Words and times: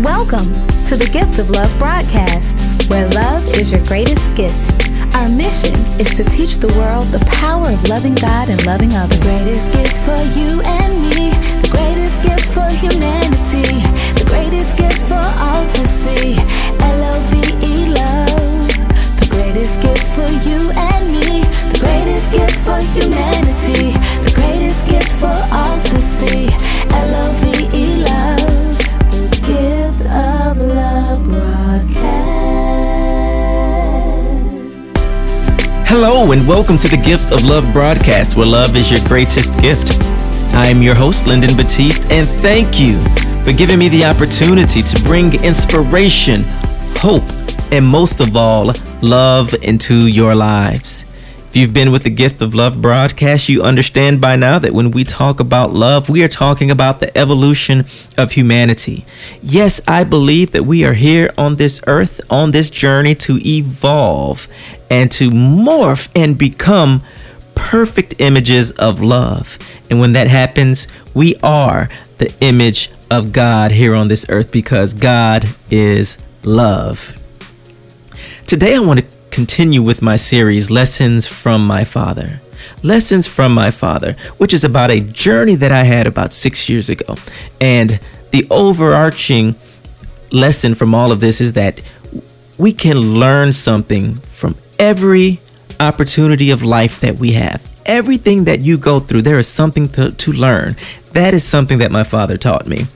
Welcome 0.00 0.48
to 0.88 0.96
the 0.96 1.04
Gift 1.12 1.36
of 1.36 1.52
Love 1.52 1.68
broadcast, 1.76 2.88
where 2.88 3.04
love 3.12 3.44
is 3.60 3.68
your 3.68 3.84
greatest 3.84 4.32
gift. 4.32 4.88
Our 5.12 5.28
mission 5.36 5.76
is 6.00 6.08
to 6.16 6.24
teach 6.24 6.56
the 6.56 6.72
world 6.80 7.04
the 7.12 7.20
power 7.28 7.68
of 7.68 7.80
loving 7.84 8.16
God 8.16 8.48
and 8.48 8.56
loving 8.64 8.88
others. 8.96 9.20
The 9.20 9.44
greatest 9.44 9.76
gift 9.76 10.00
for 10.00 10.16
you 10.40 10.64
and 10.64 10.92
me, 11.12 11.36
the 11.36 11.68
greatest 11.68 12.24
gift 12.24 12.48
for 12.48 12.64
humanity, 12.80 13.84
the 14.16 14.24
greatest 14.24 14.80
gift 14.80 15.04
for 15.04 15.20
all 15.20 15.68
to 15.68 15.84
see. 15.84 16.40
L 16.80 17.04
O 17.04 17.12
V 17.28 17.60
E 17.60 17.92
love. 17.92 18.72
The 19.20 19.28
greatest 19.36 19.84
gift 19.84 20.08
for 20.16 20.28
you 20.48 20.72
and 20.80 21.04
me, 21.12 21.44
the 21.76 21.80
greatest 21.84 22.32
gift 22.32 22.64
for 22.64 22.80
humanity, 22.96 23.92
the 24.24 24.32
greatest 24.32 24.88
gift 24.88 25.12
for 25.20 25.36
all 25.52 25.76
to 25.76 25.96
see. 26.00 26.48
L 26.88 27.12
O 27.20 27.29
And 36.20 36.46
welcome 36.46 36.76
to 36.76 36.86
the 36.86 36.98
Gift 36.98 37.32
of 37.32 37.42
Love 37.44 37.72
broadcast, 37.72 38.36
where 38.36 38.46
love 38.46 38.76
is 38.76 38.90
your 38.90 39.00
greatest 39.06 39.58
gift. 39.58 40.00
I 40.54 40.68
am 40.68 40.82
your 40.82 40.94
host, 40.94 41.26
Lyndon 41.26 41.56
Batiste, 41.56 42.04
and 42.10 42.24
thank 42.24 42.78
you 42.78 42.98
for 43.42 43.56
giving 43.56 43.78
me 43.78 43.88
the 43.88 44.04
opportunity 44.04 44.82
to 44.82 45.02
bring 45.02 45.32
inspiration, 45.42 46.44
hope, 47.00 47.24
and 47.72 47.84
most 47.84 48.20
of 48.20 48.36
all, 48.36 48.70
love 49.00 49.54
into 49.62 50.08
your 50.08 50.34
lives. 50.34 51.09
If 51.50 51.56
you've 51.56 51.74
been 51.74 51.90
with 51.90 52.04
the 52.04 52.10
Gift 52.10 52.40
of 52.42 52.54
Love 52.54 52.80
broadcast, 52.80 53.48
you 53.48 53.64
understand 53.64 54.20
by 54.20 54.36
now 54.36 54.60
that 54.60 54.72
when 54.72 54.92
we 54.92 55.02
talk 55.02 55.40
about 55.40 55.72
love, 55.72 56.08
we 56.08 56.22
are 56.22 56.28
talking 56.28 56.70
about 56.70 57.00
the 57.00 57.18
evolution 57.18 57.86
of 58.16 58.30
humanity. 58.30 59.04
Yes, 59.42 59.80
I 59.88 60.04
believe 60.04 60.52
that 60.52 60.62
we 60.62 60.84
are 60.84 60.94
here 60.94 61.34
on 61.36 61.56
this 61.56 61.80
earth, 61.88 62.20
on 62.30 62.52
this 62.52 62.70
journey 62.70 63.16
to 63.16 63.40
evolve 63.44 64.46
and 64.90 65.10
to 65.10 65.30
morph 65.30 66.08
and 66.14 66.38
become 66.38 67.02
perfect 67.56 68.20
images 68.20 68.70
of 68.70 69.00
love. 69.00 69.58
And 69.90 69.98
when 69.98 70.12
that 70.12 70.28
happens, 70.28 70.86
we 71.14 71.34
are 71.42 71.88
the 72.18 72.32
image 72.40 72.92
of 73.10 73.32
God 73.32 73.72
here 73.72 73.96
on 73.96 74.06
this 74.06 74.24
earth 74.28 74.52
because 74.52 74.94
God 74.94 75.48
is 75.68 76.24
love. 76.44 77.20
Today, 78.46 78.76
I 78.76 78.78
want 78.78 79.00
to 79.00 79.19
continue 79.30 79.82
with 79.82 80.02
my 80.02 80.16
series, 80.16 80.70
Lessons 80.70 81.26
from 81.26 81.66
My 81.66 81.84
Father. 81.84 82.40
Lessons 82.82 83.26
from 83.26 83.52
My 83.52 83.70
Father, 83.70 84.16
which 84.38 84.52
is 84.52 84.64
about 84.64 84.90
a 84.90 85.00
journey 85.00 85.54
that 85.54 85.72
I 85.72 85.84
had 85.84 86.06
about 86.06 86.32
six 86.32 86.68
years 86.68 86.88
ago. 86.88 87.14
And 87.60 88.00
the 88.32 88.46
overarching 88.50 89.56
lesson 90.30 90.74
from 90.74 90.94
all 90.94 91.12
of 91.12 91.20
this 91.20 91.40
is 91.40 91.54
that 91.54 91.80
we 92.58 92.72
can 92.72 93.18
learn 93.18 93.52
something 93.52 94.16
from 94.20 94.56
every 94.78 95.40
opportunity 95.78 96.50
of 96.50 96.62
life 96.62 97.00
that 97.00 97.18
we 97.18 97.32
have. 97.32 97.68
Everything 97.86 98.44
that 98.44 98.60
you 98.60 98.76
go 98.76 99.00
through, 99.00 99.22
there 99.22 99.38
is 99.38 99.48
something 99.48 99.88
to, 99.88 100.12
to 100.12 100.32
learn. 100.32 100.76
That 101.12 101.34
is 101.34 101.44
something 101.44 101.78
that 101.78 101.90
my 101.90 102.04
father 102.04 102.36
taught 102.36 102.66
me. 102.66 102.86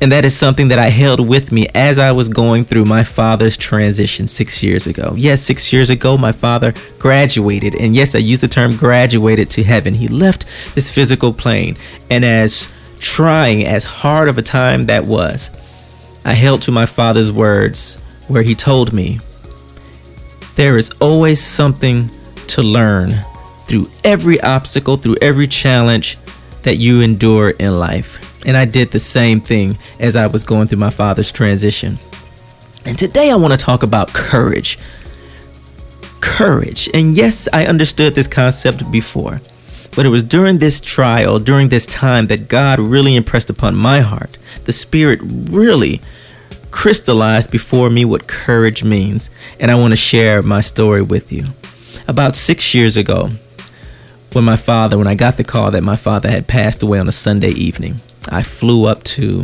And 0.00 0.12
that 0.12 0.24
is 0.24 0.36
something 0.36 0.68
that 0.68 0.78
I 0.78 0.88
held 0.88 1.28
with 1.28 1.50
me 1.50 1.68
as 1.74 1.98
I 1.98 2.12
was 2.12 2.28
going 2.28 2.62
through 2.62 2.84
my 2.84 3.02
father's 3.02 3.56
transition 3.56 4.26
six 4.26 4.62
years 4.62 4.86
ago. 4.86 5.14
Yes, 5.16 5.42
six 5.42 5.72
years 5.72 5.90
ago, 5.90 6.16
my 6.16 6.30
father 6.30 6.72
graduated. 6.98 7.74
And 7.74 7.94
yes, 7.94 8.14
I 8.14 8.18
use 8.18 8.40
the 8.40 8.48
term 8.48 8.76
graduated 8.76 9.50
to 9.50 9.64
heaven. 9.64 9.94
He 9.94 10.06
left 10.06 10.46
this 10.74 10.90
physical 10.90 11.32
plane. 11.32 11.76
And 12.10 12.24
as 12.24 12.68
trying, 13.00 13.66
as 13.66 13.84
hard 13.84 14.28
of 14.28 14.38
a 14.38 14.42
time 14.42 14.86
that 14.86 15.04
was, 15.04 15.50
I 16.24 16.34
held 16.34 16.62
to 16.62 16.70
my 16.70 16.86
father's 16.86 17.32
words 17.32 18.02
where 18.28 18.42
he 18.42 18.54
told 18.54 18.92
me, 18.92 19.18
There 20.54 20.76
is 20.76 20.90
always 21.00 21.40
something 21.40 22.10
to 22.48 22.62
learn 22.62 23.10
through 23.66 23.90
every 24.04 24.40
obstacle, 24.42 24.96
through 24.96 25.16
every 25.20 25.48
challenge 25.48 26.18
that 26.62 26.76
you 26.76 27.00
endure 27.00 27.50
in 27.50 27.78
life. 27.78 28.27
And 28.48 28.56
I 28.56 28.64
did 28.64 28.90
the 28.90 28.98
same 28.98 29.42
thing 29.42 29.76
as 30.00 30.16
I 30.16 30.26
was 30.26 30.42
going 30.42 30.68
through 30.68 30.78
my 30.78 30.88
father's 30.88 31.30
transition. 31.30 31.98
And 32.86 32.98
today 32.98 33.30
I 33.30 33.36
want 33.36 33.52
to 33.52 33.58
talk 33.58 33.82
about 33.82 34.14
courage. 34.14 34.78
Courage. 36.22 36.88
And 36.94 37.14
yes, 37.14 37.46
I 37.52 37.66
understood 37.66 38.14
this 38.14 38.26
concept 38.26 38.90
before, 38.90 39.42
but 39.94 40.06
it 40.06 40.08
was 40.08 40.22
during 40.22 40.56
this 40.56 40.80
trial, 40.80 41.38
during 41.38 41.68
this 41.68 41.84
time, 41.84 42.28
that 42.28 42.48
God 42.48 42.80
really 42.80 43.16
impressed 43.16 43.50
upon 43.50 43.74
my 43.74 44.00
heart. 44.00 44.38
The 44.64 44.72
Spirit 44.72 45.20
really 45.22 46.00
crystallized 46.70 47.50
before 47.50 47.90
me 47.90 48.06
what 48.06 48.28
courage 48.28 48.82
means. 48.82 49.28
And 49.60 49.70
I 49.70 49.74
want 49.74 49.92
to 49.92 49.96
share 49.96 50.40
my 50.40 50.62
story 50.62 51.02
with 51.02 51.30
you. 51.30 51.44
About 52.08 52.34
six 52.34 52.74
years 52.74 52.96
ago, 52.96 53.30
when 54.32 54.44
my 54.44 54.56
father, 54.56 54.98
when 54.98 55.06
I 55.06 55.14
got 55.14 55.36
the 55.36 55.44
call 55.44 55.70
that 55.70 55.82
my 55.82 55.96
father 55.96 56.30
had 56.30 56.46
passed 56.46 56.82
away 56.82 56.98
on 56.98 57.08
a 57.08 57.12
Sunday 57.12 57.50
evening, 57.50 58.00
I 58.28 58.42
flew 58.42 58.86
up 58.86 59.02
to 59.04 59.42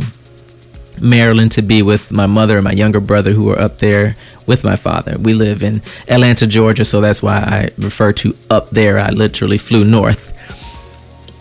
Maryland 1.01 1.51
to 1.53 1.61
be 1.61 1.81
with 1.81 2.11
my 2.11 2.25
mother 2.25 2.55
and 2.55 2.63
my 2.63 2.71
younger 2.71 2.99
brother 2.99 3.31
who 3.31 3.45
were 3.45 3.59
up 3.59 3.79
there 3.79 4.15
with 4.45 4.63
my 4.63 4.75
father. 4.75 5.17
We 5.17 5.33
live 5.33 5.63
in 5.63 5.81
Atlanta, 6.07 6.47
Georgia, 6.47 6.85
so 6.85 7.01
that's 7.01 7.21
why 7.21 7.37
I 7.37 7.69
refer 7.77 8.13
to 8.13 8.33
up 8.49 8.69
there. 8.69 8.99
I 8.99 9.09
literally 9.09 9.57
flew 9.57 9.83
north. 9.83 10.31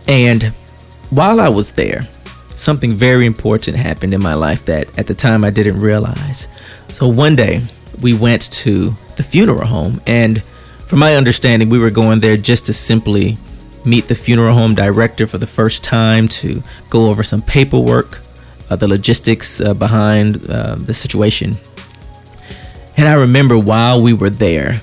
And 0.09 0.45
while 1.11 1.41
I 1.41 1.49
was 1.49 1.73
there, 1.73 2.09
something 2.49 2.95
very 2.95 3.27
important 3.27 3.77
happened 3.77 4.15
in 4.15 4.23
my 4.23 4.35
life 4.35 4.65
that 4.67 4.99
at 4.99 5.07
the 5.07 5.15
time 5.15 5.45
I 5.45 5.51
didn't 5.51 5.79
realize. 5.79 6.49
So 6.89 7.09
one 7.09 7.37
day, 7.37 7.63
we 8.01 8.15
went 8.15 8.51
to 8.53 8.95
the 9.17 9.23
funeral 9.23 9.67
home 9.67 10.01
and 10.07 10.43
from 10.87 10.99
my 10.99 11.15
understanding, 11.15 11.69
we 11.69 11.79
were 11.79 11.91
going 11.91 12.21
there 12.21 12.37
just 12.37 12.67
to 12.67 12.73
simply 12.73 13.37
meet 13.85 14.09
the 14.09 14.15
funeral 14.15 14.55
home 14.55 14.75
director 14.75 15.27
for 15.27 15.39
the 15.39 15.47
first 15.47 15.85
time 15.85 16.29
to 16.29 16.63
go 16.89 17.09
over 17.09 17.23
some 17.23 17.43
paperwork, 17.43 18.21
uh, 18.71 18.77
the 18.77 18.89
logistics 18.89 19.61
uh, 19.61 19.75
behind 19.75 20.49
uh, 20.51 20.75
the 20.77 20.95
situation. 20.95 21.55
And 22.97 23.09
I 23.09 23.15
remember 23.15 23.59
while 23.59 24.03
we 24.03 24.13
were 24.13 24.31
there, 24.31 24.81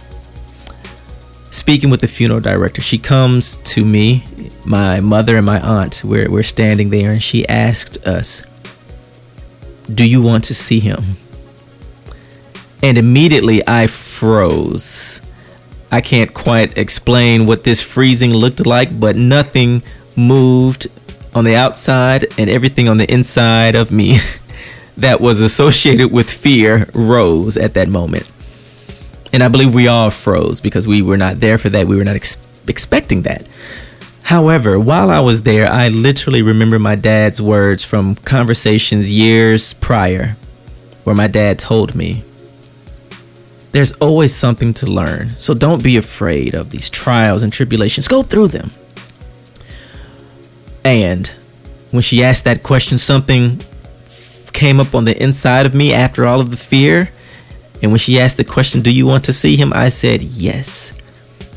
speaking 1.49 1.89
with 1.89 2.01
the 2.01 2.07
funeral 2.07 2.39
director, 2.39 2.81
she 2.81 2.97
comes 2.97 3.57
to 3.57 3.85
me, 3.85 4.23
my 4.65 4.99
mother 4.99 5.37
and 5.37 5.45
my 5.45 5.59
aunt. 5.59 6.03
We're, 6.03 6.29
we're 6.29 6.43
standing 6.43 6.89
there, 6.89 7.11
and 7.11 7.23
she 7.23 7.47
asked 7.47 8.05
us, 8.05 8.45
Do 9.93 10.05
you 10.05 10.21
want 10.21 10.43
to 10.45 10.53
see 10.53 10.79
him? 10.79 11.03
And 12.83 12.97
immediately 12.97 13.61
I 13.67 13.87
froze. 13.87 15.21
I 15.91 15.99
can't 16.01 16.33
quite 16.33 16.77
explain 16.77 17.45
what 17.45 17.65
this 17.65 17.81
freezing 17.81 18.33
looked 18.33 18.65
like, 18.65 18.97
but 18.97 19.17
nothing 19.17 19.83
moved 20.15 20.87
on 21.33 21.43
the 21.43 21.55
outside 21.55 22.27
and 22.37 22.49
everything 22.49 22.87
on 22.87 22.97
the 22.97 23.11
inside 23.11 23.75
of 23.75 23.91
me 23.91 24.19
that 24.97 25.19
was 25.19 25.41
associated 25.41 26.11
with 26.11 26.29
fear 26.29 26.89
rose 26.93 27.57
at 27.57 27.73
that 27.73 27.89
moment. 27.89 28.31
And 29.33 29.43
I 29.43 29.49
believe 29.49 29.73
we 29.73 29.87
all 29.87 30.09
froze 30.09 30.59
because 30.59 30.87
we 30.87 31.01
were 31.01 31.17
not 31.17 31.39
there 31.39 31.57
for 31.57 31.69
that. 31.69 31.87
We 31.87 31.97
were 31.97 32.03
not 32.03 32.15
ex- 32.15 32.37
expecting 32.67 33.23
that. 33.23 33.47
However, 34.23 34.79
while 34.79 35.09
I 35.09 35.19
was 35.19 35.43
there, 35.43 35.67
I 35.67 35.89
literally 35.89 36.41
remember 36.41 36.79
my 36.79 36.95
dad's 36.95 37.41
words 37.41 37.83
from 37.83 38.15
conversations 38.15 39.11
years 39.11 39.73
prior 39.73 40.37
where 41.03 41.15
my 41.15 41.27
dad 41.27 41.59
told 41.59 41.95
me 41.95 42.23
there's 43.71 43.93
always 43.93 44.35
something 44.35 44.73
to 44.75 44.87
learn. 44.87 45.31
So 45.31 45.53
don't 45.53 45.83
be 45.83 45.97
afraid 45.97 46.55
of 46.55 46.69
these 46.69 46.89
trials 46.89 47.43
and 47.43 47.51
tribulations. 47.51 48.07
Go 48.07 48.23
through 48.23 48.47
them. 48.47 48.71
And 50.83 51.31
when 51.91 52.01
she 52.01 52.23
asked 52.23 52.43
that 52.45 52.63
question, 52.63 52.97
something 52.97 53.61
came 54.53 54.79
up 54.79 54.93
on 54.93 55.05
the 55.05 55.21
inside 55.21 55.65
of 55.65 55.73
me 55.73 55.93
after 55.93 56.25
all 56.25 56.41
of 56.41 56.51
the 56.51 56.57
fear. 56.57 57.11
And 57.81 57.91
when 57.91 57.99
she 57.99 58.19
asked 58.19 58.37
the 58.37 58.43
question, 58.43 58.81
Do 58.81 58.91
you 58.91 59.05
want 59.05 59.25
to 59.25 59.33
see 59.33 59.55
him? 59.55 59.71
I 59.73 59.89
said, 59.89 60.21
Yes. 60.21 60.93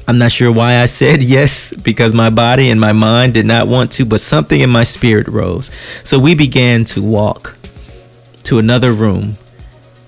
I'm 0.06 0.19
not 0.19 0.33
sure 0.33 0.53
why 0.53 0.77
I 0.83 0.87
said 0.87 1.23
yes, 1.37 1.73
because 1.73 2.12
my 2.12 2.29
body 2.31 2.71
and 2.71 2.79
my 2.79 2.93
mind 2.93 3.35
did 3.35 3.47
not 3.47 3.69
want 3.69 3.91
to, 3.93 4.05
but 4.05 4.21
something 4.21 4.61
in 4.61 4.71
my 4.71 4.83
spirit 4.83 5.27
rose. 5.29 5.71
So 6.03 6.19
we 6.19 6.35
began 6.35 6.85
to 6.87 7.03
walk 7.03 7.56
to 8.44 8.59
another 8.59 8.93
room 8.93 9.35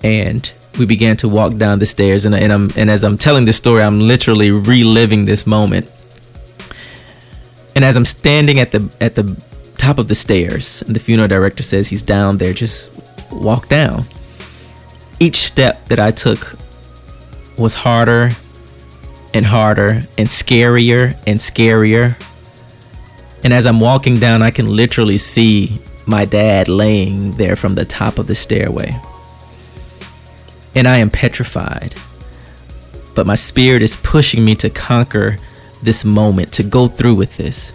and 0.03 0.53
we 0.77 0.85
began 0.85 1.17
to 1.17 1.29
walk 1.29 1.55
down 1.57 1.79
the 1.79 1.85
stairs 1.85 2.25
and, 2.25 2.35
and 2.35 2.51
I'm 2.53 2.69
and 2.75 2.89
as 2.89 3.03
I'm 3.03 3.17
telling 3.17 3.45
this 3.45 3.57
story 3.57 3.81
I'm 3.81 3.99
literally 3.99 4.51
reliving 4.51 5.25
this 5.25 5.45
moment. 5.47 5.91
And 7.75 7.85
as 7.85 7.95
I'm 7.95 8.05
standing 8.05 8.59
at 8.59 8.71
the 8.71 8.95
at 9.01 9.15
the 9.15 9.35
top 9.75 9.99
of 9.99 10.07
the 10.07 10.15
stairs 10.15 10.81
and 10.83 10.95
the 10.95 10.99
funeral 10.99 11.27
director 11.27 11.63
says 11.63 11.87
he's 11.87 12.03
down 12.03 12.37
there 12.37 12.53
just 12.53 12.99
walk 13.31 13.69
down. 13.69 14.03
Each 15.19 15.37
step 15.37 15.85
that 15.85 15.99
I 15.99 16.11
took 16.11 16.55
was 17.57 17.73
harder 17.73 18.31
and 19.33 19.45
harder 19.45 20.01
and 20.17 20.27
scarier 20.27 21.13
and 21.27 21.39
scarier. 21.39 22.15
And 23.43 23.53
as 23.53 23.65
I'm 23.65 23.79
walking 23.79 24.19
down 24.19 24.41
I 24.41 24.51
can 24.51 24.75
literally 24.75 25.17
see 25.17 25.79
my 26.05 26.25
dad 26.25 26.69
laying 26.69 27.31
there 27.31 27.55
from 27.55 27.75
the 27.75 27.85
top 27.85 28.17
of 28.17 28.27
the 28.27 28.35
stairway. 28.35 28.99
And 30.77 30.87
I 30.87 30.97
am 30.97 31.09
petrified. 31.09 31.95
But 33.15 33.25
my 33.25 33.33
spirit 33.33 33.81
is 33.81 33.95
pushing 33.95 34.45
me 34.45 34.53
to 34.55 34.69
conquer 34.69 35.37
this 35.81 36.05
moment, 36.05 36.53
to 36.53 36.63
go 36.63 36.87
through 36.87 37.15
with 37.15 37.35
this. 37.35 37.73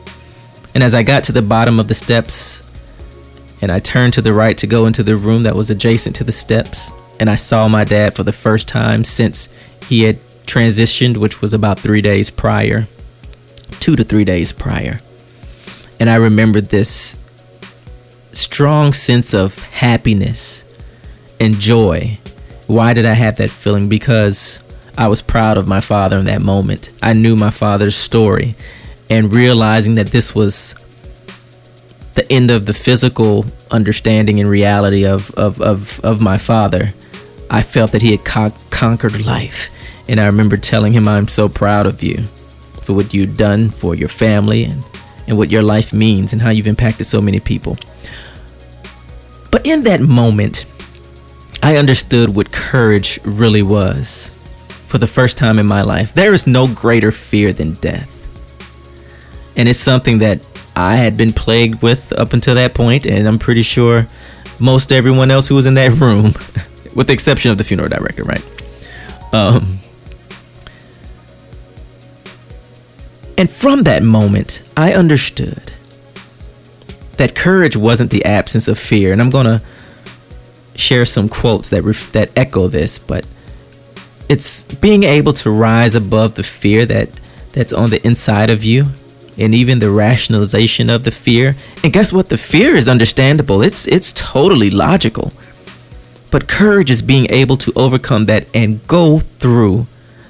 And 0.72 0.84
as 0.84 0.94
I 0.94 1.02
got 1.02 1.25
to 1.25 1.32
the 1.32 1.43
bottom 1.43 1.81
of 1.81 1.88
the 1.88 1.94
steps, 1.94 2.62
and 3.60 3.72
I 3.72 3.81
turned 3.81 4.12
to 4.14 4.22
the 4.22 4.32
right 4.32 4.56
to 4.56 4.69
go 4.69 4.87
into 4.87 5.02
the 5.02 5.16
room 5.16 5.43
that 5.43 5.56
was 5.56 5.69
adjacent 5.69 6.14
to 6.16 6.25
the 6.25 6.31
steps, 6.31 6.93
and 7.19 7.28
I 7.28 7.34
saw 7.34 7.66
my 7.66 7.82
dad 7.82 8.14
for 8.14 8.22
the 8.22 8.32
first 8.32 8.69
time 8.69 9.02
since 9.02 9.48
he 9.88 10.02
had 10.02 10.20
transitioned, 10.46 11.16
which 11.16 11.40
was 11.40 11.52
about 11.52 11.81
three 11.81 12.02
days 12.02 12.31
prior, 12.31 12.87
two 13.81 13.96
to 13.96 14.05
three 14.05 14.25
days 14.25 14.52
prior. 14.52 15.00
And 15.98 16.08
I 16.08 16.16
remembered 16.16 16.66
this 16.66 17.19
strong 18.31 18.93
sense 18.93 19.34
of 19.34 19.58
happiness 19.72 20.64
and 21.40 21.58
joy. 21.58 22.20
Why 22.66 22.94
did 22.94 23.06
I 23.06 23.12
have 23.14 23.36
that 23.36 23.50
feeling? 23.50 23.88
Because 23.88 24.62
I 24.96 25.08
was 25.08 25.22
proud 25.22 25.58
of 25.58 25.68
my 25.68 25.80
father 25.80 26.18
in 26.18 26.26
that 26.26 26.42
moment. 26.42 26.90
I 27.02 27.12
knew 27.12 27.36
my 27.36 27.50
father's 27.50 27.96
story 27.96 28.54
and 29.10 29.32
realizing 29.32 29.94
that 29.96 30.08
this 30.08 30.34
was 30.34 30.74
the 32.14 32.30
end 32.30 32.50
of 32.50 32.66
the 32.66 32.74
physical 32.74 33.44
understanding 33.70 34.38
and 34.40 34.48
reality 34.48 35.04
of, 35.06 35.30
of, 35.34 35.60
of, 35.60 36.00
of 36.00 36.20
my 36.20 36.38
father, 36.38 36.90
I 37.50 37.62
felt 37.62 37.92
that 37.92 38.02
he 38.02 38.12
had 38.12 38.24
con- 38.24 38.52
conquered 38.70 39.24
life. 39.24 39.70
And 40.08 40.20
I 40.20 40.26
remember 40.26 40.56
telling 40.56 40.92
him, 40.92 41.08
I'm 41.08 41.28
so 41.28 41.48
proud 41.48 41.86
of 41.86 42.02
you 42.02 42.24
for 42.82 42.92
what 42.94 43.14
you've 43.14 43.36
done 43.36 43.70
for 43.70 43.94
your 43.94 44.08
family 44.08 44.64
and, 44.64 44.86
and 45.26 45.38
what 45.38 45.50
your 45.50 45.62
life 45.62 45.92
means 45.92 46.32
and 46.32 46.42
how 46.42 46.50
you've 46.50 46.66
impacted 46.66 47.06
so 47.06 47.20
many 47.20 47.40
people. 47.40 47.76
But 49.50 49.66
in 49.66 49.84
that 49.84 50.00
moment, 50.00 50.71
I 51.62 51.76
understood 51.76 52.34
what 52.34 52.52
courage 52.52 53.20
really 53.24 53.62
was 53.62 54.36
for 54.88 54.98
the 54.98 55.06
first 55.06 55.36
time 55.36 55.58
in 55.58 55.66
my 55.66 55.82
life. 55.82 56.14
There 56.14 56.34
is 56.34 56.46
no 56.46 56.66
greater 56.66 57.12
fear 57.12 57.52
than 57.52 57.72
death. 57.74 58.18
And 59.56 59.68
it's 59.68 59.78
something 59.78 60.18
that 60.18 60.46
I 60.74 60.96
had 60.96 61.16
been 61.16 61.32
plagued 61.32 61.82
with 61.82 62.12
up 62.14 62.32
until 62.32 62.54
that 62.56 62.74
point, 62.74 63.06
and 63.06 63.26
I'm 63.28 63.38
pretty 63.38 63.62
sure 63.62 64.06
most 64.58 64.92
everyone 64.92 65.30
else 65.30 65.48
who 65.48 65.54
was 65.54 65.66
in 65.66 65.74
that 65.74 65.92
room, 66.00 66.34
with 66.94 67.06
the 67.06 67.12
exception 67.12 67.50
of 67.50 67.58
the 67.58 67.64
funeral 67.64 67.88
director, 67.88 68.24
right? 68.24 68.42
Um, 69.32 69.78
and 73.38 73.48
from 73.48 73.84
that 73.84 74.02
moment, 74.02 74.62
I 74.76 74.94
understood 74.94 75.72
that 77.18 77.34
courage 77.34 77.76
wasn't 77.76 78.10
the 78.10 78.24
absence 78.24 78.68
of 78.68 78.78
fear. 78.78 79.12
And 79.12 79.20
I'm 79.20 79.30
going 79.30 79.46
to 79.46 79.62
share 80.74 81.04
some 81.04 81.28
quotes 81.28 81.70
that 81.70 81.82
ref- 81.82 82.12
that 82.12 82.30
echo 82.36 82.69
this, 82.69 82.98
but 82.98 83.26
it's 84.28 84.64
being 84.64 85.04
able 85.04 85.32
to 85.34 85.50
rise 85.50 85.94
above 85.94 86.34
the 86.34 86.42
fear 86.42 86.86
that 86.86 87.20
that's 87.50 87.72
on 87.72 87.90
the 87.90 88.04
inside 88.06 88.50
of 88.50 88.64
you 88.64 88.86
and 89.38 89.54
even 89.54 89.78
the 89.78 89.90
rationalization 89.90 90.90
of 90.90 91.04
the 91.04 91.10
fear. 91.10 91.54
And 91.82 91.92
guess 91.92 92.12
what? 92.12 92.28
The 92.28 92.38
fear 92.38 92.74
is 92.74 92.88
understandable. 92.88 93.62
It's 93.62 93.86
it's 93.86 94.12
totally 94.12 94.70
logical. 94.70 95.32
But 96.30 96.48
courage 96.48 96.90
is 96.90 97.02
being 97.02 97.30
able 97.30 97.58
to 97.58 97.72
overcome 97.76 98.24
that 98.26 98.48
and 98.54 98.86
go 98.86 99.19
through 99.19 99.86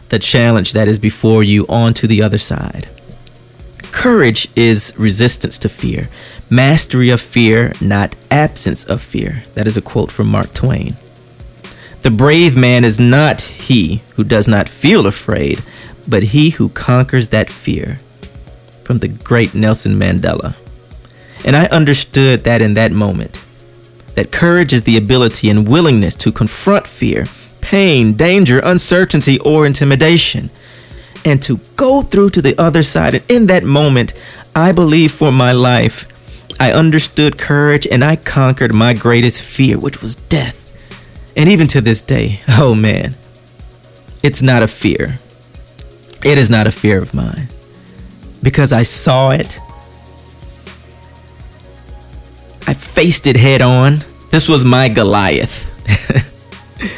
the 0.09 0.19
challenge 0.19 0.73
that 0.73 0.89
is 0.89 0.99
before 0.99 1.43
you 1.45 1.65
onto 1.69 2.07
the 2.07 2.23
other 2.23 2.39
side. 2.39 2.91
Courage 3.93 4.49
is 4.57 4.95
resistance 4.99 5.59
to 5.59 5.69
fear, 5.69 6.09
mastery 6.53 7.09
of 7.09 7.21
fear, 7.21 7.73
not 7.81 8.15
absence 8.31 8.85
of 8.85 9.01
fear. 9.01 9.43
That 9.55 9.67
is 9.67 9.79
a 9.79 9.83
quote 9.83 10.11
from 10.11 10.29
Mark 10.29 10.53
Twain. 10.53 10.97
The 12.03 12.11
brave 12.11 12.57
man 12.57 12.85
is 12.85 13.01
not 13.01 13.41
he 13.41 14.03
who 14.17 14.25
does 14.25 14.47
not 14.47 14.69
feel 14.69 15.07
afraid, 15.07 15.65
but 16.07 16.23
he 16.23 16.51
who 16.51 16.69
conquers 16.69 17.29
that 17.29 17.49
fear. 17.49 17.97
From 18.85 18.99
the 18.99 19.09
great 19.09 19.55
Nelson 19.55 19.95
Mandela. 19.95 20.55
And 21.45 21.57
I 21.57 21.67
understood 21.67 22.45
that 22.45 22.61
in 22.61 22.75
that 22.75 22.93
moment. 22.93 23.43
That 24.15 24.33
courage 24.33 24.75
is 24.75 24.83
the 24.83 24.99
ability 24.99 25.49
and 25.49 25.67
willingness 25.67 26.15
to 26.17 26.33
confront 26.33 26.87
fear, 26.87 27.25
pain, 27.63 28.13
danger, 28.13 28.59
uncertainty, 28.59 29.39
or 29.39 29.65
intimidation 29.65 30.51
and 31.25 31.41
to 31.43 31.59
go 31.77 32.03
through 32.03 32.31
to 32.31 32.43
the 32.43 32.59
other 32.61 32.83
side. 32.83 33.15
And 33.15 33.25
in 33.31 33.47
that 33.47 33.65
moment, 33.65 34.15
I 34.55 34.73
believe 34.73 35.13
for 35.13 35.33
my 35.33 35.53
life, 35.53 36.09
I 36.63 36.71
understood 36.71 37.39
courage 37.39 37.89
and 37.89 38.05
I 38.05 38.15
conquered 38.15 38.73
my 38.73 38.95
greatest 38.95 39.43
fear, 39.43 39.81
which 39.81 40.01
was 40.01 40.15
death. 40.15 40.71
And 41.37 41.49
even 41.49 41.67
to 41.67 41.81
this 41.81 42.03
day, 42.03 42.41
oh 42.51 42.73
man, 42.73 43.17
it's 44.23 44.43
not 44.43 44.63
a 44.63 44.69
fear. 44.69 45.17
It 46.25 46.39
is 46.39 46.49
not 46.49 46.69
a 46.69 46.71
fear 46.71 47.03
of 47.03 47.15
mine 47.15 47.49
because 48.45 48.73
I 48.73 48.85
saw 48.85 49.31
it. 49.31 49.59
I 52.69 52.75
faced 52.75 53.27
it 53.27 53.37
head 53.37 53.61
on. 53.61 54.05
This 54.31 54.49
was 54.49 54.65
my 54.65 54.89
Goliath. 54.89 55.69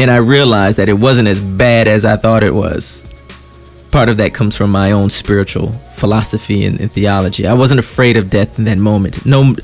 and 0.00 0.10
I 0.10 0.16
realized 0.16 0.78
that 0.78 0.88
it 0.88 0.98
wasn't 0.98 1.28
as 1.28 1.40
bad 1.40 1.86
as 1.86 2.04
I 2.04 2.16
thought 2.16 2.42
it 2.42 2.52
was. 2.52 3.08
Part 3.94 4.08
of 4.08 4.16
that 4.16 4.34
comes 4.34 4.56
from 4.56 4.72
my 4.72 4.90
own 4.90 5.08
spiritual 5.08 5.70
philosophy 5.94 6.64
and, 6.64 6.80
and 6.80 6.90
theology. 6.90 7.46
I 7.46 7.54
wasn't 7.54 7.78
afraid 7.78 8.16
of 8.16 8.28
death 8.28 8.58
in 8.58 8.64
that 8.64 8.78
moment, 8.78 9.24
no 9.24 9.54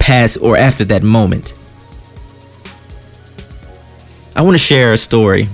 past 0.00 0.38
or 0.42 0.56
after 0.56 0.84
that 0.86 1.04
moment. 1.04 1.54
I 4.34 4.42
want 4.42 4.54
to 4.54 4.58
share 4.58 4.92
a 4.92 4.98
story 4.98 5.46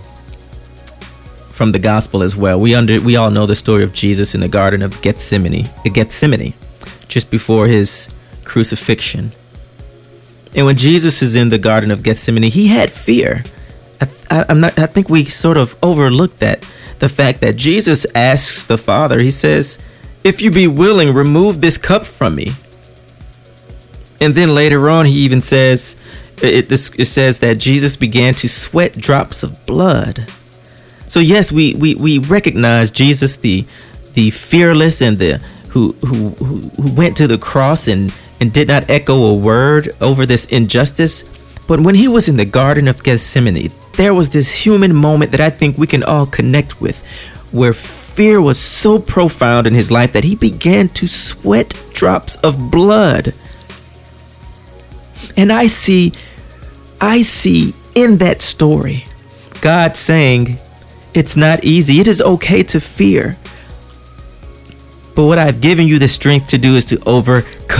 from 1.50 1.72
the 1.72 1.78
gospel 1.78 2.22
as 2.22 2.34
well. 2.34 2.58
We 2.58 2.74
under 2.74 2.98
we 3.02 3.16
all 3.16 3.30
know 3.30 3.44
the 3.44 3.54
story 3.54 3.84
of 3.84 3.92
Jesus 3.92 4.34
in 4.34 4.40
the 4.40 4.48
garden 4.48 4.82
of 4.82 5.02
Gethsemane, 5.02 5.68
Gethsemane, 5.84 6.54
just 7.06 7.30
before 7.30 7.66
his 7.66 8.14
crucifixion. 8.44 9.30
And 10.56 10.64
when 10.64 10.76
Jesus 10.78 11.20
is 11.20 11.36
in 11.36 11.50
the 11.50 11.58
garden 11.58 11.90
of 11.90 12.02
Gethsemane, 12.02 12.50
he 12.50 12.68
had 12.68 12.88
fear. 12.90 13.44
I, 14.30 14.46
am 14.48 14.60
not. 14.60 14.78
I 14.78 14.86
think 14.86 15.10
we 15.10 15.26
sort 15.26 15.58
of 15.58 15.76
overlooked 15.82 16.38
that 16.38 16.66
the 17.00 17.08
fact 17.08 17.40
that 17.40 17.56
Jesus 17.56 18.06
asks 18.14 18.66
the 18.66 18.78
Father. 18.78 19.18
He 19.18 19.30
says, 19.30 19.78
"If 20.22 20.40
you 20.40 20.50
be 20.50 20.68
willing, 20.68 21.12
remove 21.12 21.60
this 21.60 21.76
cup 21.76 22.06
from 22.06 22.36
me." 22.36 22.52
And 24.20 24.34
then 24.34 24.54
later 24.54 24.88
on, 24.90 25.06
he 25.06 25.18
even 25.20 25.40
says, 25.40 25.96
it, 26.42 26.68
this, 26.68 26.90
it 26.96 27.06
says 27.06 27.38
that 27.40 27.58
Jesus 27.58 27.96
began 27.96 28.34
to 28.34 28.48
sweat 28.48 28.96
drops 28.96 29.42
of 29.42 29.64
blood. 29.66 30.30
So 31.06 31.20
yes, 31.20 31.50
we, 31.50 31.74
we, 31.74 31.94
we 31.94 32.18
recognize 32.18 32.90
Jesus, 32.90 33.36
the 33.36 33.66
the 34.12 34.30
fearless 34.30 35.02
and 35.02 35.16
the 35.18 35.42
who, 35.70 35.92
who 36.04 36.30
who 36.30 36.92
went 36.94 37.16
to 37.16 37.26
the 37.26 37.38
cross 37.38 37.88
and 37.88 38.12
and 38.40 38.52
did 38.52 38.68
not 38.68 38.90
echo 38.90 39.26
a 39.26 39.34
word 39.34 39.94
over 40.00 40.26
this 40.26 40.46
injustice. 40.46 41.24
But 41.68 41.80
when 41.80 41.94
he 41.94 42.08
was 42.08 42.28
in 42.28 42.36
the 42.36 42.44
Garden 42.44 42.88
of 42.88 43.02
Gethsemane, 43.02 43.70
there 44.00 44.14
was 44.14 44.30
this 44.30 44.50
human 44.50 44.96
moment 44.96 45.30
that 45.32 45.42
I 45.42 45.50
think 45.50 45.76
we 45.76 45.86
can 45.86 46.02
all 46.02 46.24
connect 46.24 46.80
with, 46.80 47.06
where 47.52 47.74
fear 47.74 48.40
was 48.40 48.58
so 48.58 48.98
profound 48.98 49.66
in 49.66 49.74
his 49.74 49.90
life 49.90 50.14
that 50.14 50.24
he 50.24 50.34
began 50.34 50.88
to 50.88 51.06
sweat 51.06 51.74
drops 51.92 52.36
of 52.36 52.70
blood. 52.70 53.34
And 55.36 55.52
I 55.52 55.66
see, 55.66 56.14
I 56.98 57.20
see 57.20 57.74
in 57.94 58.16
that 58.18 58.40
story, 58.40 59.04
God 59.60 59.94
saying, 59.94 60.58
It's 61.12 61.36
not 61.36 61.62
easy. 61.62 62.00
It 62.00 62.06
is 62.06 62.22
okay 62.22 62.62
to 62.62 62.80
fear. 62.80 63.36
But 65.14 65.26
what 65.26 65.38
I've 65.38 65.60
given 65.60 65.86
you 65.86 65.98
the 65.98 66.08
strength 66.08 66.48
to 66.48 66.58
do 66.58 66.74
is 66.74 66.86
to 66.86 66.96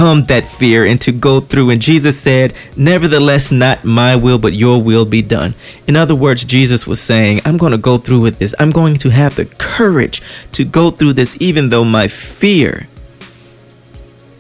overcome 0.01 0.25
that 0.25 0.45
fear 0.45 0.87
and 0.87 0.99
to 0.99 1.13
go 1.13 1.41
through. 1.41 1.69
And 1.71 1.83
Jesus 1.83 2.19
said, 2.19 2.55
Nevertheless, 2.75 3.53
not 3.53 3.85
my 3.85 4.17
will, 4.17 4.39
but 4.39 4.55
your 4.55 4.83
will 4.83 5.05
be 5.05 5.21
done. 5.21 5.55
In 5.87 5.95
other 5.95 6.15
words, 6.15 6.45
Jesus 6.45 6.87
was 6.87 6.99
saying, 6.99 7.41
I'm 7.45 7.59
going 7.59 7.73
to 7.73 7.79
go 7.79 7.99
through 7.99 8.21
with 8.21 8.39
this. 8.39 8.55
I'm 8.59 8.71
going 8.71 8.97
to 8.97 9.11
have 9.11 9.37
the 9.37 9.45
courage 9.45 10.23
to 10.53 10.65
go 10.65 10.91
through 10.91 11.15
this, 11.15 11.37
even 11.39 11.69
though 11.69 11.85
my 11.85 12.09
fear, 12.09 12.89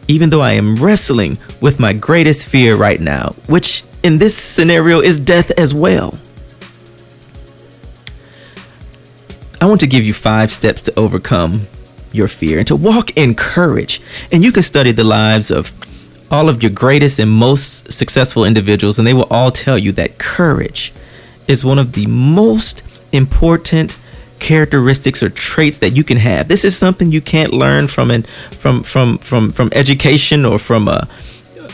even 0.09 0.31
though 0.31 0.41
I 0.41 0.53
am 0.53 0.77
wrestling 0.77 1.39
with 1.61 1.79
my 1.79 1.93
greatest 1.93 2.49
fear 2.49 2.75
right 2.75 3.01
now, 3.01 3.33
which 3.47 3.85
in 4.03 4.17
this 4.17 4.35
scenario 4.35 5.01
is 5.01 5.21
death 5.21 5.51
as 5.59 5.75
well. 5.75 6.15
I 9.61 9.67
want 9.67 9.81
to 9.81 9.87
give 9.87 10.07
you 10.07 10.15
five 10.15 10.51
steps 10.51 10.81
to 10.83 10.99
overcome 10.99 11.67
your 12.13 12.29
fear 12.29 12.59
and 12.59 12.67
to 12.67 12.77
walk 12.77 13.17
in 13.17 13.35
courage. 13.35 14.01
And 14.33 14.45
you 14.45 14.53
can 14.53 14.63
study 14.63 14.93
the 14.93 15.05
lives 15.05 15.51
of 15.51 15.73
all 16.31 16.49
of 16.49 16.63
your 16.63 16.71
greatest 16.71 17.19
and 17.19 17.31
most 17.31 17.91
successful 17.91 18.45
individuals, 18.45 18.99
and 18.99 19.07
they 19.07 19.15
will 19.15 19.27
all 19.31 19.51
tell 19.51 19.77
you 19.79 19.93
that 19.93 20.19
courage 20.19 20.93
is 21.49 21.65
one 21.65 21.79
of 21.79 21.93
the 21.93 22.07
most 22.07 22.83
important 23.13 23.99
characteristics 24.39 25.23
or 25.23 25.29
traits 25.29 25.79
that 25.79 25.97
you 25.97 26.05
can 26.05 26.17
have. 26.17 26.49
This 26.49 26.65
is 26.65 26.77
something 26.77 27.13
you 27.13 27.21
can't 27.21 27.53
learn 27.53 27.89
from 27.89 28.11
an 28.11 28.23
from 28.53 28.83
from 28.83 29.19
from 29.19 29.51
from 29.51 29.71
education 29.73 30.45
or 30.45 30.59
from 30.59 30.89
a 30.89 31.09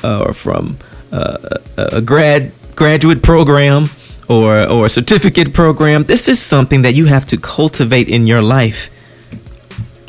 uh, 0.03 0.25
or 0.27 0.33
from 0.33 0.79
a, 1.13 1.61
a 1.77 2.01
grad 2.01 2.53
graduate 2.75 3.23
program 3.23 3.89
or 4.29 4.67
or 4.69 4.87
a 4.87 4.89
certificate 4.89 5.53
program. 5.53 6.05
This 6.05 6.29
is 6.29 6.41
something 6.41 6.83
that 6.83 6.95
you 6.95 7.07
have 7.07 7.27
to 7.27 7.37
cultivate 7.37 8.09
in 8.09 8.27
your 8.27 8.43
life 8.43 8.91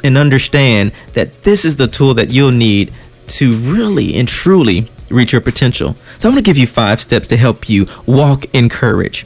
and 0.08 0.18
understand 0.18 0.92
that 1.14 1.44
this 1.44 1.64
is 1.66 1.76
the 1.76 1.88
tool 1.88 2.16
that 2.16 2.32
you'll 2.32 2.52
need 2.52 2.94
to 3.28 3.52
really 3.54 4.16
and 4.16 4.28
truly 4.28 4.88
reach 5.10 5.34
your 5.34 5.42
potential. 5.42 5.94
So 6.18 6.28
I'm 6.28 6.34
going 6.34 6.44
to 6.44 6.50
give 6.50 6.58
you 6.58 6.68
5 6.68 7.00
steps 7.00 7.28
to 7.28 7.38
help 7.38 7.70
you 7.70 7.86
walk 8.06 8.46
in 8.54 8.70
courage. 8.70 9.26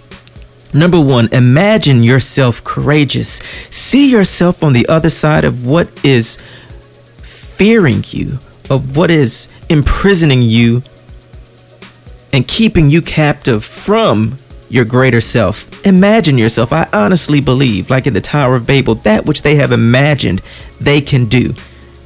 Number 0.74 1.00
one, 1.00 1.30
imagine 1.32 2.04
yourself 2.04 2.64
courageous. 2.64 3.42
See 3.70 4.10
yourself 4.10 4.64
on 4.64 4.74
the 4.74 4.88
other 4.88 5.10
side 5.10 5.46
of 5.46 5.66
what 5.66 5.90
is 6.04 6.38
fearing 7.24 8.04
you, 8.08 8.40
of 8.70 8.96
what 8.96 9.12
is 9.12 9.50
imprisoning 9.70 10.42
you 10.42 10.82
and 12.34 12.48
keeping 12.48 12.90
you 12.90 13.02
captive 13.02 13.66
from 13.66 14.38
your 14.72 14.86
greater 14.86 15.22
self. 15.22 15.86
Imagine 15.86 16.38
yourself. 16.38 16.72
I 16.72 16.88
honestly 16.94 17.42
believe, 17.42 17.90
like 17.90 18.08
in 18.08 18.14
the 18.14 18.22
Tower 18.22 18.56
of 18.56 18.66
Babel, 18.66 18.96
that 18.96 19.26
which 19.26 19.42
they 19.42 19.56
have 19.56 19.72
imagined 19.72 20.42
they 20.80 21.02
can 21.02 21.26
do. 21.26 21.54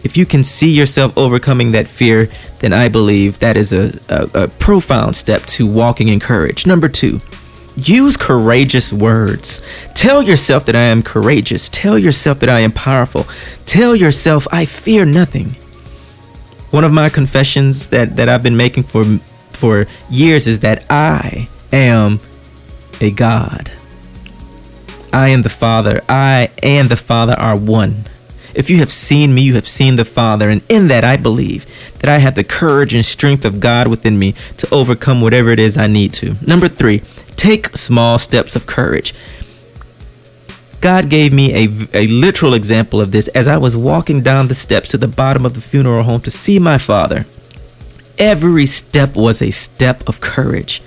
If 0.03 0.17
you 0.17 0.25
can 0.25 0.43
see 0.43 0.71
yourself 0.71 1.17
overcoming 1.17 1.71
that 1.71 1.87
fear, 1.87 2.29
then 2.59 2.73
I 2.73 2.89
believe 2.89 3.39
that 3.39 3.57
is 3.57 3.73
a, 3.73 3.91
a, 4.09 4.43
a 4.43 4.47
profound 4.47 5.15
step 5.15 5.43
to 5.43 5.67
walking 5.67 6.09
in 6.09 6.19
courage. 6.19 6.65
Number 6.65 6.89
two, 6.89 7.19
Use 7.77 8.15
courageous 8.15 8.93
words. 8.93 9.61
Tell 9.93 10.21
yourself 10.21 10.65
that 10.67 10.77
I 10.77 10.83
am 10.83 11.03
courageous. 11.03 11.67
Tell 11.67 11.99
yourself 11.99 12.39
that 12.39 12.47
I 12.47 12.61
am 12.61 12.71
powerful. 12.71 13.25
Tell 13.65 13.93
yourself 13.93 14.47
I 14.49 14.63
fear 14.63 15.03
nothing. 15.03 15.57
One 16.71 16.85
of 16.85 16.93
my 16.93 17.09
confessions 17.09 17.89
that, 17.89 18.15
that 18.15 18.29
I've 18.29 18.43
been 18.43 18.55
making 18.55 18.83
for 18.83 19.03
for 19.49 19.87
years 20.09 20.47
is 20.47 20.61
that 20.61 20.85
I 20.89 21.47
am 21.71 22.19
a 23.01 23.11
God. 23.11 23.71
I 25.13 25.29
am 25.29 25.43
the 25.43 25.49
Father. 25.49 26.01
I 26.09 26.49
and 26.61 26.89
the 26.89 26.97
Father 26.97 27.33
are 27.33 27.57
one. 27.57 28.03
If 28.53 28.69
you 28.69 28.77
have 28.77 28.91
seen 28.91 29.35
me, 29.35 29.41
you 29.41 29.55
have 29.55 29.67
seen 29.67 29.97
the 29.97 30.05
Father, 30.05 30.49
and 30.49 30.61
in 30.69 30.87
that 30.87 31.03
I 31.03 31.17
believe 31.17 31.65
that 31.99 32.09
I 32.09 32.19
have 32.19 32.35
the 32.35 32.43
courage 32.43 32.93
and 32.93 33.05
strength 33.05 33.43
of 33.43 33.59
God 33.59 33.87
within 33.87 34.17
me 34.17 34.33
to 34.57 34.73
overcome 34.73 35.21
whatever 35.21 35.49
it 35.49 35.59
is 35.59 35.77
I 35.77 35.87
need 35.87 36.13
to. 36.15 36.35
Number 36.45 36.67
three, 36.67 36.99
take 37.35 37.75
small 37.75 38.17
steps 38.17 38.55
of 38.55 38.65
courage. 38.65 39.13
God 40.79 41.09
gave 41.09 41.33
me 41.33 41.65
a, 41.65 41.69
a 41.93 42.07
literal 42.07 42.53
example 42.53 43.01
of 43.01 43.11
this 43.11 43.27
as 43.29 43.47
I 43.47 43.57
was 43.57 43.75
walking 43.75 44.21
down 44.21 44.47
the 44.47 44.55
steps 44.55 44.89
to 44.91 44.97
the 44.97 45.07
bottom 45.07 45.45
of 45.45 45.53
the 45.53 45.61
funeral 45.61 46.03
home 46.03 46.21
to 46.21 46.31
see 46.31 46.59
my 46.59 46.77
father. 46.77 47.25
Every 48.17 48.65
step 48.65 49.15
was 49.15 49.41
a 49.41 49.51
step 49.51 50.07
of 50.07 50.21
courage. 50.21 50.81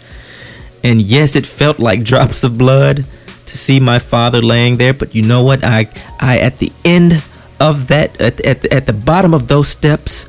And 0.85 1.03
yes, 1.03 1.37
it 1.37 1.47
felt 1.47 1.79
like 1.79 2.03
drops 2.05 2.45
of 2.45 2.59
blood 2.59 3.07
to 3.47 3.59
see 3.59 3.81
my 3.81 3.99
father 3.99 4.41
laying 4.41 4.77
there, 4.77 4.95
but 4.95 5.15
you 5.15 5.23
know 5.23 5.43
what? 5.43 5.65
I 5.65 5.87
I 6.21 6.39
at 6.39 6.59
the 6.59 6.73
end 6.85 7.23
of 7.61 7.89
that 7.89 8.21
at 8.21 8.41
at, 8.41 8.65
at 8.73 8.87
the 8.87 8.93
bottom 8.93 9.35
of 9.35 9.49
those 9.49 9.69
steps 9.69 10.29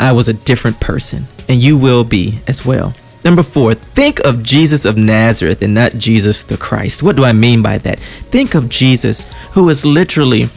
I 0.00 0.12
was 0.12 0.28
a 0.28 0.32
different 0.32 0.80
person, 0.80 1.26
and 1.46 1.60
you 1.60 1.76
will 1.76 2.04
be 2.04 2.38
as 2.46 2.64
well. 2.64 2.94
Number 3.22 3.42
four, 3.42 3.74
think 3.74 4.18
of 4.20 4.42
Jesus 4.42 4.86
of 4.86 4.96
Nazareth 4.96 5.60
and 5.60 5.74
not 5.74 5.92
Jesus 5.98 6.42
the 6.42 6.56
Christ. 6.56 7.02
What 7.02 7.16
do 7.16 7.24
I 7.24 7.32
mean 7.32 7.60
by 7.60 7.76
that? 7.78 8.00
Think 8.30 8.54
of 8.54 8.70
Jesus, 8.70 9.24
who 9.52 9.68
is 9.68 9.84
literally 9.84 10.48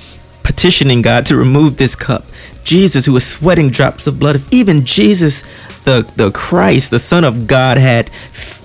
petitioning 0.44 1.02
God 1.02 1.26
to 1.28 1.36
remove 1.36 1.78
this 1.78 1.96
cup. 1.96 2.26
Jesus, 2.64 3.06
who 3.06 3.14
was 3.14 3.26
sweating 3.26 3.70
drops 3.70 4.08
of 4.08 4.20
blood. 4.20 4.36
If 4.36 4.54
even 4.54 4.86
Jesus, 4.86 5.44
the, 5.84 6.10
the 6.16 6.32
Christ, 6.32 6.92
the 6.92 7.00
Son 7.00 7.24
of 7.24 7.48
God, 7.48 7.78
had 7.78 8.10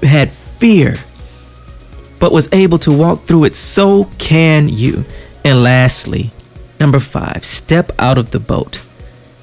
had 0.03 0.31
fear, 0.31 0.97
but 2.21 2.33
was 2.33 2.53
able 2.53 2.79
to 2.79 2.97
walk 2.97 3.25
through 3.25 3.45
it, 3.45 3.55
so 3.55 4.05
can 4.19 4.69
you. 4.69 5.05
And 5.45 5.63
lastly, 5.63 6.31
number 6.79 7.01
five, 7.01 7.45
step 7.45 7.93
out 7.99 8.19
of 8.19 8.31
the 8.31 8.41
boat. 8.41 8.83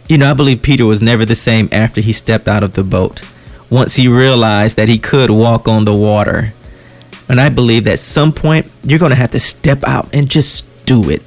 You 0.07 0.17
know, 0.17 0.29
I 0.29 0.33
believe 0.33 0.61
Peter 0.61 0.85
was 0.85 1.01
never 1.01 1.25
the 1.25 1.35
same 1.35 1.67
after 1.71 1.99
he 1.99 2.13
stepped 2.13 2.47
out 2.47 2.63
of 2.63 2.73
the 2.73 2.83
boat 2.83 3.21
once 3.69 3.95
he 3.95 4.07
realized 4.07 4.77
that 4.77 4.87
he 4.87 4.99
could 4.99 5.29
walk 5.31 5.67
on 5.67 5.85
the 5.85 5.95
water. 5.95 6.53
And 7.27 7.41
I 7.41 7.49
believe 7.49 7.85
that 7.85 7.99
some 7.99 8.31
point 8.31 8.71
you're 8.83 8.99
going 8.99 9.09
to 9.09 9.15
have 9.15 9.31
to 9.31 9.39
step 9.39 9.83
out 9.85 10.13
and 10.13 10.29
just 10.29 10.85
do 10.85 11.09
it. 11.09 11.23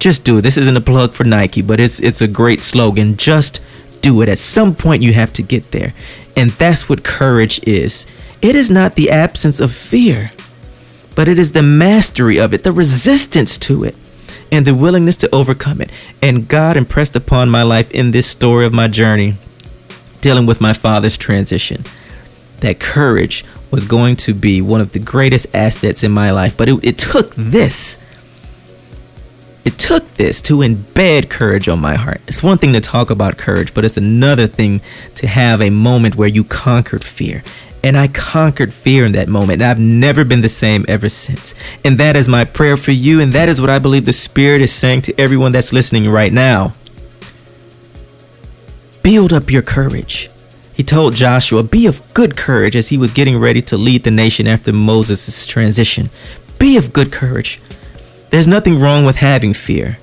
Just 0.00 0.24
do 0.24 0.38
it. 0.38 0.42
This 0.42 0.56
isn't 0.56 0.76
a 0.76 0.80
plug 0.80 1.12
for 1.12 1.24
Nike, 1.24 1.62
but 1.62 1.78
it's 1.78 2.00
it's 2.00 2.22
a 2.22 2.26
great 2.26 2.62
slogan. 2.62 3.16
Just 3.16 3.62
do 4.00 4.22
it. 4.22 4.28
At 4.28 4.38
some 4.38 4.74
point 4.74 5.02
you 5.02 5.12
have 5.12 5.32
to 5.34 5.42
get 5.42 5.70
there. 5.70 5.92
And 6.36 6.50
that's 6.52 6.88
what 6.88 7.04
courage 7.04 7.60
is. 7.64 8.06
It 8.42 8.56
is 8.56 8.70
not 8.70 8.94
the 8.94 9.10
absence 9.10 9.60
of 9.60 9.70
fear, 9.70 10.32
but 11.14 11.28
it 11.28 11.38
is 11.38 11.52
the 11.52 11.62
mastery 11.62 12.40
of 12.40 12.54
it, 12.54 12.64
the 12.64 12.72
resistance 12.72 13.58
to 13.58 13.84
it, 13.84 13.94
and 14.50 14.66
the 14.66 14.74
willingness 14.74 15.18
to 15.18 15.34
overcome 15.34 15.82
it. 15.82 15.90
And 16.22 16.48
God 16.48 16.78
impressed 16.78 17.14
upon 17.14 17.50
my 17.50 17.62
life 17.62 17.90
in 17.90 18.10
this 18.10 18.26
story 18.26 18.64
of 18.64 18.72
my 18.72 18.88
journey 18.88 19.34
dealing 20.22 20.46
with 20.46 20.60
my 20.60 20.72
father's 20.72 21.18
transition. 21.18 21.84
That 22.58 22.80
courage 22.80 23.44
was 23.70 23.84
going 23.84 24.16
to 24.16 24.34
be 24.34 24.60
one 24.60 24.80
of 24.80 24.92
the 24.92 24.98
greatest 24.98 25.54
assets 25.54 26.02
in 26.02 26.12
my 26.12 26.30
life, 26.30 26.56
but 26.56 26.68
it, 26.68 26.78
it 26.82 26.98
took 26.98 27.34
this. 27.34 27.98
It 29.64 29.78
took 29.78 30.14
this 30.14 30.40
to 30.42 30.58
embed 30.58 31.28
courage 31.28 31.68
on 31.68 31.80
my 31.80 31.94
heart. 31.94 32.20
It's 32.26 32.42
one 32.42 32.58
thing 32.58 32.72
to 32.72 32.80
talk 32.80 33.10
about 33.10 33.36
courage, 33.36 33.74
but 33.74 33.84
it's 33.84 33.98
another 33.98 34.46
thing 34.46 34.80
to 35.16 35.26
have 35.26 35.60
a 35.60 35.70
moment 35.70 36.16
where 36.16 36.28
you 36.28 36.44
conquered 36.44 37.04
fear. 37.04 37.42
And 37.82 37.96
I 37.96 38.08
conquered 38.08 38.72
fear 38.72 39.04
in 39.04 39.12
that 39.12 39.28
moment. 39.28 39.62
And 39.62 39.70
I've 39.70 39.78
never 39.78 40.24
been 40.24 40.42
the 40.42 40.48
same 40.48 40.84
ever 40.88 41.08
since. 41.08 41.54
And 41.84 41.98
that 41.98 42.16
is 42.16 42.28
my 42.28 42.44
prayer 42.44 42.76
for 42.76 42.92
you. 42.92 43.20
And 43.20 43.32
that 43.32 43.48
is 43.48 43.60
what 43.60 43.70
I 43.70 43.78
believe 43.78 44.04
the 44.04 44.12
Spirit 44.12 44.60
is 44.60 44.72
saying 44.72 45.02
to 45.02 45.20
everyone 45.20 45.52
that's 45.52 45.72
listening 45.72 46.08
right 46.08 46.32
now. 46.32 46.72
Build 49.02 49.32
up 49.32 49.50
your 49.50 49.62
courage. 49.62 50.30
He 50.74 50.82
told 50.82 51.14
Joshua, 51.14 51.62
Be 51.62 51.86
of 51.86 52.02
good 52.14 52.36
courage 52.36 52.76
as 52.76 52.88
he 52.88 52.98
was 52.98 53.10
getting 53.10 53.38
ready 53.38 53.62
to 53.62 53.76
lead 53.76 54.04
the 54.04 54.10
nation 54.10 54.46
after 54.46 54.72
Moses' 54.72 55.46
transition. 55.46 56.10
Be 56.58 56.76
of 56.76 56.92
good 56.92 57.12
courage. 57.12 57.60
There's 58.30 58.46
nothing 58.46 58.78
wrong 58.78 59.04
with 59.04 59.16
having 59.16 59.52
fear, 59.52 59.98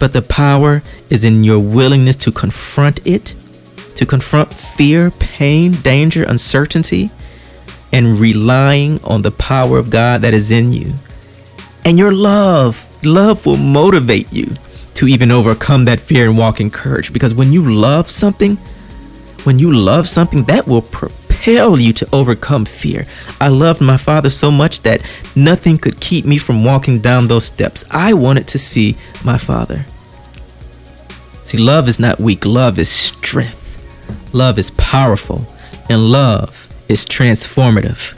but 0.00 0.12
the 0.12 0.22
power 0.22 0.82
is 1.10 1.24
in 1.24 1.44
your 1.44 1.60
willingness 1.60 2.16
to 2.16 2.32
confront 2.32 3.06
it, 3.06 3.36
to 3.94 4.04
confront 4.04 4.52
fear, 4.52 5.12
pain, 5.12 5.72
danger, 5.72 6.24
uncertainty, 6.24 7.08
and 7.92 8.18
relying 8.18 9.02
on 9.04 9.22
the 9.22 9.30
power 9.30 9.78
of 9.78 9.90
God 9.90 10.22
that 10.22 10.34
is 10.34 10.50
in 10.50 10.72
you. 10.72 10.92
And 11.84 11.96
your 11.96 12.12
love, 12.12 12.88
love 13.04 13.46
will 13.46 13.56
motivate 13.56 14.32
you 14.32 14.48
to 14.94 15.06
even 15.06 15.30
overcome 15.30 15.84
that 15.84 16.00
fear 16.00 16.28
and 16.28 16.36
walk 16.36 16.60
in 16.60 16.68
courage. 16.68 17.12
Because 17.12 17.32
when 17.32 17.52
you 17.52 17.62
love 17.72 18.10
something, 18.10 18.56
when 19.44 19.60
you 19.60 19.72
love 19.72 20.08
something, 20.08 20.42
that 20.44 20.66
will 20.66 20.82
propel 20.82 21.19
you 21.46 21.92
to 21.92 22.08
overcome 22.12 22.64
fear. 22.64 23.04
I 23.40 23.48
loved 23.48 23.80
my 23.80 23.96
father 23.96 24.30
so 24.30 24.50
much 24.50 24.80
that 24.82 25.02
nothing 25.34 25.78
could 25.78 26.00
keep 26.00 26.24
me 26.24 26.38
from 26.38 26.64
walking 26.64 27.00
down 27.00 27.28
those 27.28 27.44
steps. 27.44 27.84
I 27.90 28.12
wanted 28.12 28.46
to 28.48 28.58
see 28.58 28.96
my 29.24 29.38
father. 29.38 29.84
See, 31.44 31.58
love 31.58 31.88
is 31.88 31.98
not 31.98 32.20
weak, 32.20 32.44
love 32.44 32.78
is 32.78 32.88
strength. 32.88 33.60
Love 34.32 34.58
is 34.58 34.70
powerful, 34.72 35.44
and 35.88 36.10
love 36.10 36.68
is 36.88 37.04
transformative. 37.04 38.16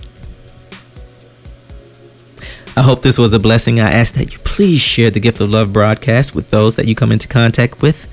I 2.76 2.83
hope 2.83 3.02
this 3.02 3.19
was 3.19 3.33
a 3.33 3.38
blessing. 3.38 3.81
I 3.81 3.91
ask 3.91 4.14
that 4.14 4.33
you 4.33 4.38
please 4.41 4.81
share 4.81 5.11
the 5.11 5.21
Gift 5.21 5.41
of 5.41 5.50
Love 5.50 5.73
broadcast 5.73 6.35
with 6.35 6.50
those 6.50 6.76
that 6.76 6.87
you 6.87 6.95
come 6.95 7.12
into 7.12 7.29
contact 7.29 7.83
with. 7.83 8.09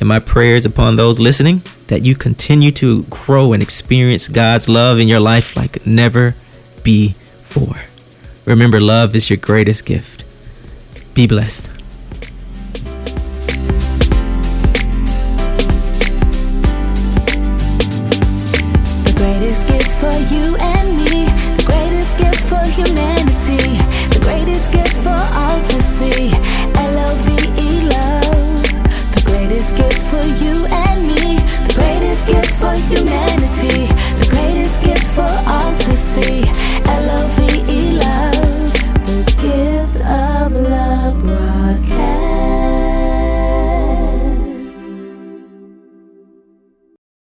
And 0.00 0.08
my 0.08 0.18
prayers 0.18 0.64
upon 0.64 0.96
those 0.96 1.20
listening 1.20 1.62
that 1.88 2.04
you 2.04 2.14
continue 2.14 2.72
to 2.72 3.02
grow 3.04 3.52
and 3.52 3.62
experience 3.62 4.28
God's 4.28 4.66
love 4.66 4.98
in 4.98 5.08
your 5.08 5.20
life 5.20 5.56
like 5.56 5.86
never 5.86 6.34
before. 6.82 7.76
Remember, 8.46 8.80
love 8.80 9.14
is 9.14 9.28
your 9.28 9.36
greatest 9.36 9.84
gift. 9.84 10.24
Be 11.14 11.26
blessed. 11.26 11.66
The 19.04 19.14
greatest 19.16 19.68
gift 19.68 19.92
for 20.00 20.34
you 20.34 20.69